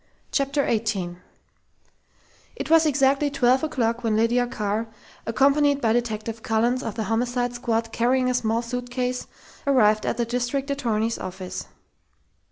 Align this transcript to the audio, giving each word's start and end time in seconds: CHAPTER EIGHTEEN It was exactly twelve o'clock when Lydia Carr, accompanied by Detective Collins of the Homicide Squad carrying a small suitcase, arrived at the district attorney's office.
CHAPTER 0.31 0.63
EIGHTEEN 0.65 1.19
It 2.55 2.71
was 2.71 2.87
exactly 2.87 3.29
twelve 3.29 3.63
o'clock 3.63 4.03
when 4.03 4.15
Lydia 4.15 4.47
Carr, 4.47 4.87
accompanied 5.27 5.79
by 5.79 5.93
Detective 5.93 6.41
Collins 6.41 6.81
of 6.81 6.95
the 6.95 7.03
Homicide 7.03 7.53
Squad 7.53 7.91
carrying 7.91 8.27
a 8.27 8.33
small 8.33 8.63
suitcase, 8.63 9.27
arrived 9.67 10.07
at 10.07 10.17
the 10.17 10.25
district 10.25 10.71
attorney's 10.71 11.19
office. 11.19 11.65